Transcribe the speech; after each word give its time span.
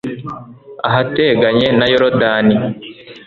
ahateganye 0.87 1.67
na 1.77 1.85
Yorodani 1.91 2.55